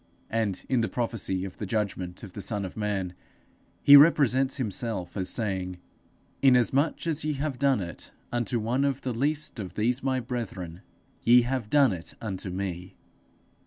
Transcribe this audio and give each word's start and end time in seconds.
And 0.31 0.65
in 0.67 0.81
the 0.81 0.89
prophecy 0.89 1.45
of 1.45 1.57
the 1.57 1.67
judgment 1.67 2.23
of 2.23 2.33
the 2.33 2.41
Son 2.41 2.65
of 2.65 2.75
man, 2.75 3.13
he 3.83 3.95
represents 3.95 4.57
himself 4.57 5.15
as 5.15 5.29
saying, 5.29 5.77
'Inasmuch 6.41 7.05
as 7.05 7.23
ye 7.23 7.33
have 7.33 7.59
done 7.59 7.81
it 7.81 8.09
unto 8.31 8.59
one 8.59 8.83
of 8.83 9.01
the 9.03 9.13
least 9.13 9.59
of 9.59 9.75
these 9.75 10.01
my 10.01 10.19
brethren, 10.19 10.81
ye 11.21 11.43
have 11.43 11.69
done 11.69 11.93
it 11.93 12.15
unto 12.19 12.49
me.' 12.49 12.95